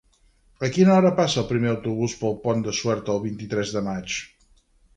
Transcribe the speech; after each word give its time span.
A 0.67 0.69
quina 0.77 0.93
hora 0.93 1.11
passa 1.19 1.37
el 1.41 1.45
primer 1.51 1.69
autobús 1.73 2.17
per 2.23 2.29
el 2.31 2.39
Pont 2.47 2.65
de 2.69 2.75
Suert 2.81 3.13
el 3.17 3.23
vint-i-tres 3.29 3.77
de 3.79 3.87
maig? 3.93 4.21